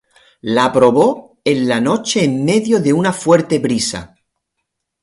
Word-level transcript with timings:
La 0.57 0.63
probó 0.73 1.39
en 1.45 1.67
la 1.67 1.79
noche 1.79 2.23
en 2.23 2.43
medio 2.43 2.81
de 2.81 2.91
una 2.91 3.13
fuerte 3.13 3.59
brisa. 3.59 4.15